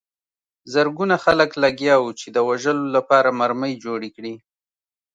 [0.73, 4.33] زرګونه خلک لګیا وو چې د وژلو لپاره مرمۍ جوړې کړي